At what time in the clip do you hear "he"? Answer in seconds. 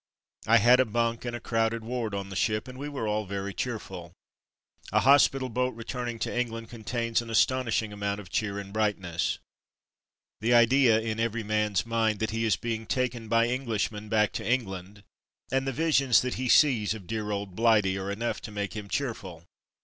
12.31-12.45, 16.33-16.49